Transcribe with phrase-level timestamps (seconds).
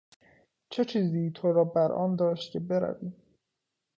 [0.69, 3.11] چه چیزی تو را برآن داشت که بروی؟